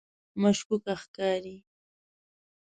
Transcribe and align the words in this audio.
مشکوکه 0.41 0.93
ښکاري. 1.01 1.57